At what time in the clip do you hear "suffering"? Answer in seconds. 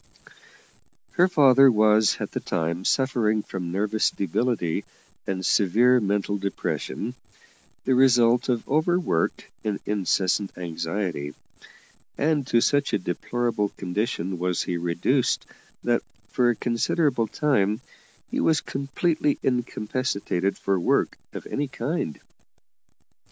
2.85-3.43